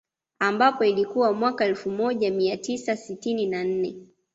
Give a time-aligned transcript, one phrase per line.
[0.39, 3.99] Ambapo ilikuwa mwaka elfu moja mia tisa sitini na nne